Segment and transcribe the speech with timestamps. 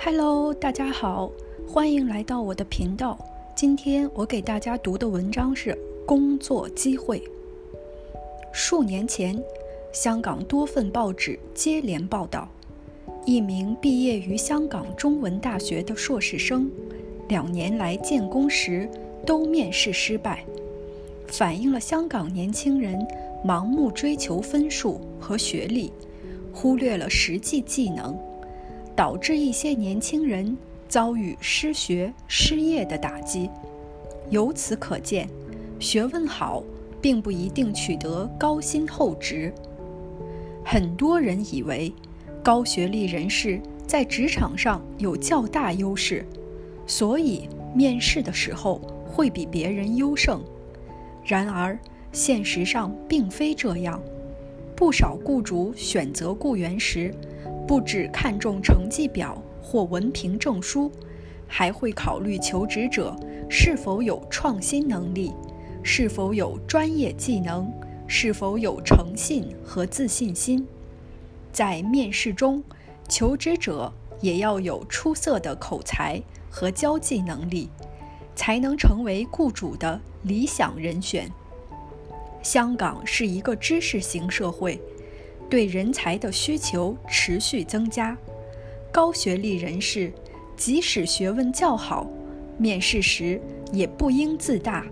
[0.00, 1.28] Hello，大家好，
[1.66, 3.18] 欢迎来到我的频道。
[3.56, 5.72] 今天我给大家读的文章是
[6.06, 7.18] 《工作机会》。
[8.52, 9.36] 数年前，
[9.92, 12.48] 香港多份报纸接连报道，
[13.26, 16.70] 一名毕业于香港中文大学的硕士生，
[17.26, 18.88] 两年来建工时
[19.26, 20.44] 都面试失败，
[21.26, 23.04] 反映了香港年轻人
[23.44, 25.92] 盲目追求分数和学历，
[26.52, 28.16] 忽略了实际技能。
[28.98, 33.48] 导致一些年轻人遭遇失学、失业的打击。
[34.28, 35.28] 由此可见，
[35.78, 36.64] 学问好
[37.00, 39.54] 并不一定取得高薪厚职。
[40.64, 41.94] 很多人以为
[42.42, 46.26] 高学历人士在职场上有较大优势，
[46.84, 50.42] 所以面试的时候会比别人优胜。
[51.24, 51.78] 然而，
[52.10, 54.02] 现实上并非这样。
[54.74, 57.14] 不少雇主选择雇员时，
[57.68, 60.90] 不只看重成绩表或文凭证书，
[61.46, 63.14] 还会考虑求职者
[63.50, 65.34] 是否有创新能力，
[65.82, 67.70] 是否有专业技能，
[68.06, 70.66] 是否有诚信和自信心。
[71.52, 72.64] 在面试中，
[73.06, 77.68] 求职者也要有出色的口才和交际能力，
[78.34, 81.30] 才能成为雇主的理想人选。
[82.42, 84.80] 香港是一个知识型社会。
[85.48, 88.16] 对人才的需求持续增加，
[88.92, 90.12] 高学历人士
[90.56, 92.06] 即使学问较好，
[92.58, 93.40] 面试时
[93.72, 94.84] 也不应自大，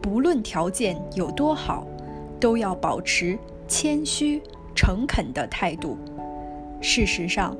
[0.00, 1.86] 不论条件有多好，
[2.38, 4.40] 都要保持谦虚、
[4.74, 5.98] 诚恳的态度。
[6.80, 7.56] 事实上，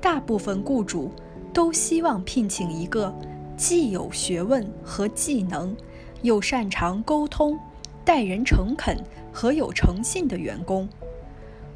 [0.00, 1.12] 大部分雇主
[1.52, 3.14] 都希望聘请一个
[3.56, 5.76] 既有学问和技能，
[6.22, 7.58] 又擅长沟通、
[8.04, 8.96] 待人诚恳
[9.32, 10.88] 和有诚信的员工。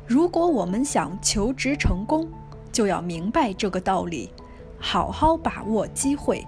[0.07, 2.29] 如果我们想求职成功，
[2.71, 4.29] 就要明白这个道理，
[4.79, 6.47] 好好把握机会。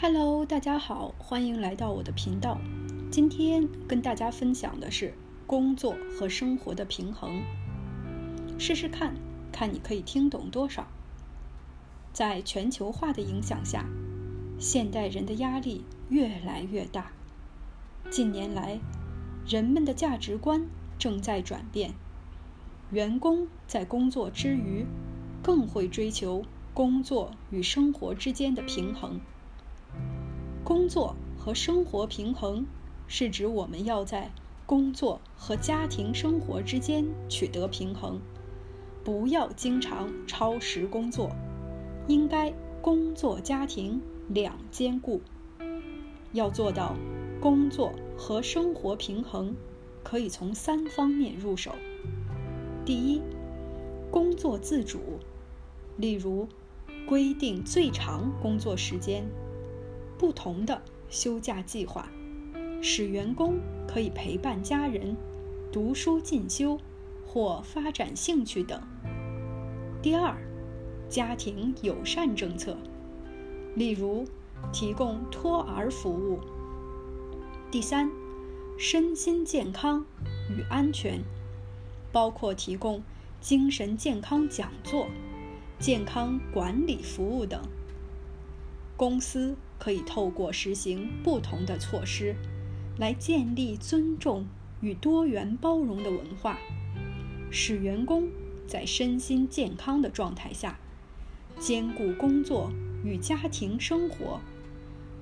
[0.00, 2.58] Hello，大家好，欢迎来到我的频道。
[3.10, 5.12] 今天跟大家分享的是
[5.46, 7.42] 工作和生活的平衡，
[8.58, 9.12] 试试看。
[9.58, 10.86] 看你可以听懂多少。
[12.12, 13.86] 在全球化的影响下，
[14.56, 17.10] 现代人的压力越来越大。
[18.08, 18.78] 近年来，
[19.44, 21.94] 人们的价值观正在转变，
[22.92, 24.86] 员工在工作之余，
[25.42, 29.20] 更会追求工作与生活之间的平衡。
[30.62, 32.64] 工作和生活平衡，
[33.08, 34.30] 是指我们要在
[34.66, 38.20] 工作和家庭生活之间取得平衡。
[39.04, 41.30] 不要经常超时工作，
[42.06, 45.20] 应该工作家庭两兼顾。
[46.32, 46.94] 要做到
[47.40, 49.54] 工作和生活平衡，
[50.02, 51.72] 可以从三方面入手。
[52.84, 53.22] 第一，
[54.10, 55.00] 工作自主，
[55.96, 56.46] 例如
[57.06, 59.24] 规定最长工作时间、
[60.18, 62.10] 不同的休假计划，
[62.82, 65.16] 使员工可以陪伴家人、
[65.72, 66.78] 读书进修。
[67.28, 68.80] 或发展兴趣等。
[70.00, 70.34] 第二，
[71.10, 72.74] 家庭友善政策，
[73.76, 74.24] 例如
[74.72, 76.40] 提供托儿服务。
[77.70, 78.10] 第三，
[78.78, 80.06] 身心健康
[80.48, 81.22] 与安全，
[82.10, 83.02] 包括提供
[83.42, 85.06] 精神健康讲座、
[85.78, 87.60] 健康管理服务等。
[88.96, 92.34] 公司可以透过实行不同的措施，
[92.96, 94.46] 来建立尊重
[94.80, 96.58] 与多元包容的文化。
[97.50, 98.28] 使员工
[98.66, 100.78] 在身心健康的状态下
[101.58, 102.70] 兼顾工作
[103.04, 104.40] 与家庭生活，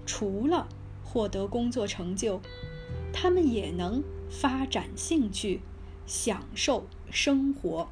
[0.05, 0.69] 除了
[1.05, 2.41] 获得工作成就，
[3.13, 5.61] 他们也能发展兴趣，
[6.05, 7.89] 享受生活。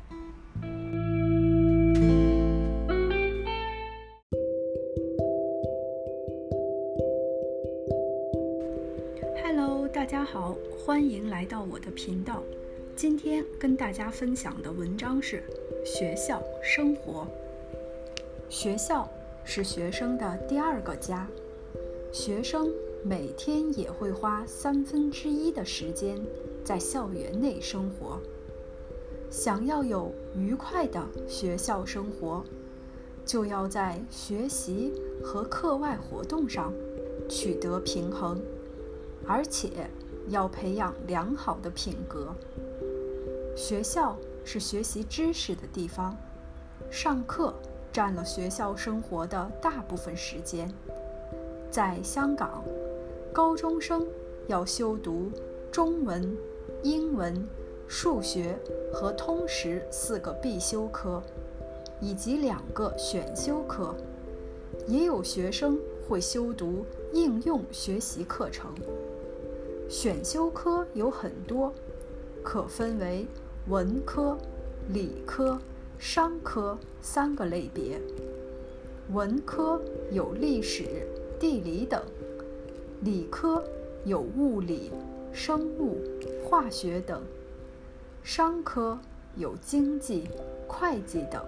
[9.43, 12.43] Hello，大家好，欢迎来到我的频道。
[12.97, 15.43] 今天跟大家分享的文章是
[15.85, 17.27] 学校生活。
[18.49, 19.09] 学校
[19.45, 21.29] 是学生的第二个家，
[22.13, 22.71] 学生
[23.03, 26.17] 每天也会花三分之一的时间
[26.63, 28.21] 在校园内生活。
[29.29, 32.45] 想要有愉快的学校生活，
[33.27, 36.73] 就要在学习和课外活动上
[37.29, 38.41] 取得平衡，
[39.27, 39.91] 而且
[40.29, 42.33] 要培养良好的品格。
[43.57, 46.17] 学校是学习知识的地方，
[46.91, 47.55] 上课
[47.93, 50.69] 占了学校生活的大部分时间。
[51.71, 52.65] 在香港，
[53.33, 54.07] 高中生
[54.49, 55.31] 要修读
[55.71, 56.37] 中文、
[56.83, 57.47] 英文、
[57.87, 58.59] 数学
[58.93, 61.23] 和通识四个必修科，
[62.01, 63.95] 以及两个选修课。
[64.89, 65.79] 也有学生
[66.09, 68.75] 会修读应用学习课程。
[69.89, 71.73] 选修科有很多，
[72.43, 73.27] 可分为
[73.69, 74.37] 文科、
[74.93, 75.59] 理科、
[75.99, 77.99] 商科三个类别。
[79.13, 79.81] 文科
[80.11, 80.85] 有历史。
[81.41, 82.01] 地理等，
[83.03, 83.63] 理科
[84.05, 84.91] 有物理、
[85.31, 85.99] 生物、
[86.43, 87.19] 化学等；
[88.23, 88.99] 商科
[89.37, 90.29] 有经济、
[90.67, 91.45] 会计等。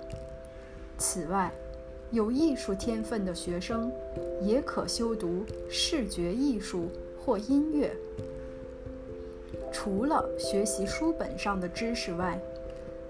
[0.99, 1.51] 此外，
[2.11, 3.91] 有艺术天分的学生
[4.43, 6.91] 也可修读视觉艺术
[7.25, 7.97] 或音乐。
[9.87, 12.43] 除了学习书本上的知识外，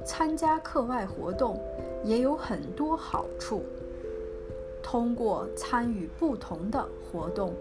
[0.05, 1.59] 参加课外活动
[2.05, 3.65] 也有很多好处。
[4.83, 7.55] 通过参与不同的活动，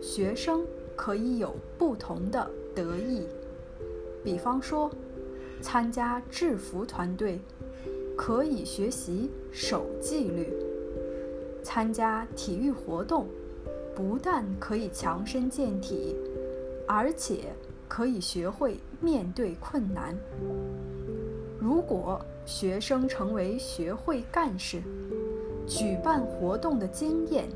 [0.00, 0.64] 学生
[0.94, 3.26] 可以有不同的得益。
[4.22, 4.88] 比方说，
[5.60, 7.40] 参加制服团队，
[8.16, 10.44] 可以学习守纪律；
[11.64, 13.26] 参加体育活动，
[13.92, 16.14] 不但可以强身健体，
[16.86, 17.52] 而且
[17.88, 20.14] 可以学会面对困难。
[21.58, 24.82] 如果学生成为学会干事，
[25.66, 27.48] 举办活动的经验，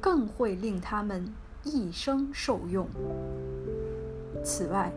[0.00, 1.32] 更会令他们
[1.64, 2.86] 一生受用。
[4.44, 4.92] 此外，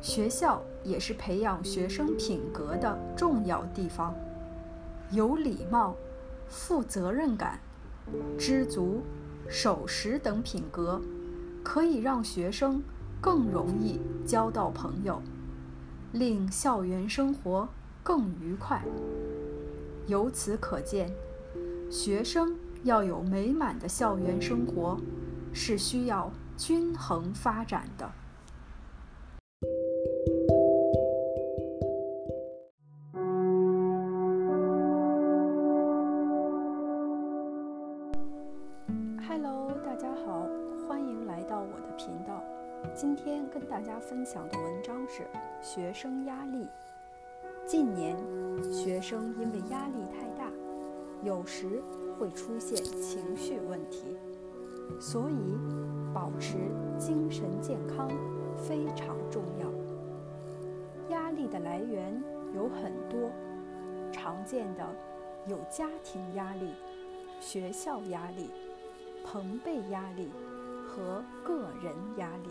[0.00, 4.14] 学校也是培养学生品格的重要地方。
[5.10, 5.96] 有礼貌、
[6.48, 7.58] 负责任感、
[8.38, 9.00] 知足、
[9.48, 11.00] 守时等品格，
[11.64, 12.80] 可以让学生
[13.20, 15.20] 更容易交到朋友，
[16.12, 17.68] 令校园生活
[18.02, 18.82] 更愉快。
[20.06, 21.12] 由此可见。
[21.90, 24.98] 学生要有美满的校园生活，
[25.52, 28.10] 是需要均衡发展的。
[42.96, 45.26] 今天跟大家分享的文章是
[45.62, 46.66] 学生压力。
[47.66, 48.16] 近年，
[48.72, 50.50] 学生因为压力太大。
[51.22, 51.82] 有时
[52.18, 54.16] 会出现情绪问题，
[54.98, 55.58] 所以
[56.14, 56.56] 保持
[56.98, 58.08] 精神健康
[58.56, 61.14] 非常重要。
[61.14, 62.22] 压力的来源
[62.54, 63.30] 有很多，
[64.10, 64.86] 常见的
[65.46, 66.70] 有家庭压力、
[67.40, 68.50] 学校压力、
[69.22, 70.30] 朋辈压力
[70.88, 72.50] 和个人压力。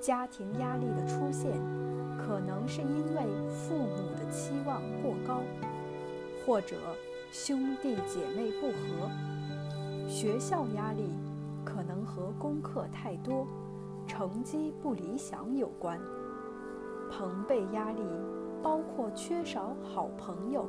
[0.00, 1.52] 家庭压力的出现，
[2.16, 5.42] 可能是因为父母的期望过高，
[6.46, 6.76] 或者。
[7.32, 9.08] 兄弟姐妹不和，
[10.08, 11.04] 学校压力
[11.64, 13.46] 可能和功课太多、
[14.04, 15.96] 成绩不理想有关；
[17.08, 18.02] 朋辈压力
[18.60, 20.68] 包括缺少好朋友、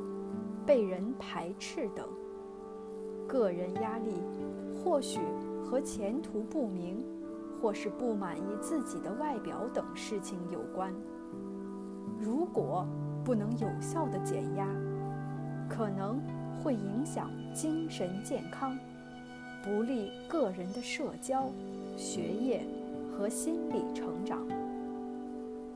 [0.64, 2.04] 被人排斥等；
[3.26, 4.14] 个人压力
[4.84, 5.18] 或许
[5.64, 7.04] 和前途不明，
[7.62, 10.92] 或是不满意自己的外表等事情有关。
[12.20, 12.84] 如果
[13.24, 14.66] 不能有效的减压，
[15.68, 16.20] 可能。
[16.62, 18.78] 会影响精神健康，
[19.64, 21.50] 不利个人的社交、
[21.96, 22.64] 学业
[23.10, 24.46] 和心理成长。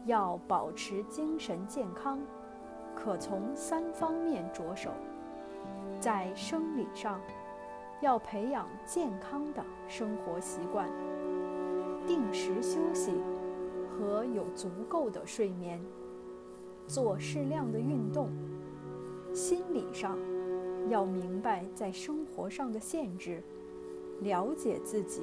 [0.04, 2.20] 要保持精神健康，
[2.94, 4.90] 可从三方面着手。
[5.98, 7.20] 在生理上，
[8.00, 10.88] 要培养健康的生活习惯，
[12.06, 13.12] 定时休息
[13.90, 15.80] 和有足够的睡眠，
[16.86, 18.28] 做适量的运动。
[19.34, 20.16] 心理上。
[20.88, 23.42] 要明白在生活上的限制，
[24.20, 25.20] 了解自己，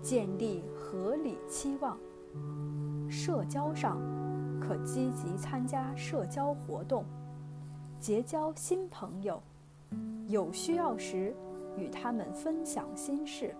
[0.00, 1.98] 建立合理期望。
[3.10, 4.00] 社交上，
[4.58, 7.04] 可积极参加社交活动，
[8.00, 9.38] 结交新朋友，
[10.28, 11.34] 有需要时
[11.76, 13.54] 与他们分享心事。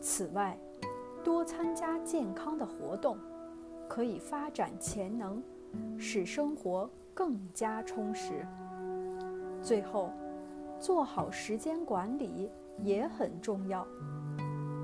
[0.00, 0.56] 此外，
[1.26, 3.18] 多参加健康的活动，
[3.88, 5.42] 可以发展潜能，
[5.98, 8.46] 使生活更加充实。
[9.60, 10.12] 最后，
[10.78, 13.84] 做好时间管理也很重要。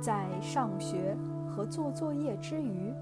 [0.00, 1.16] 在上学
[1.48, 2.92] 和做作业之余，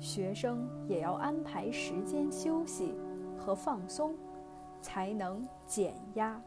[0.00, 2.96] 学生也要安排时间休息
[3.38, 4.12] 和放松，
[4.80, 6.42] 才能减压。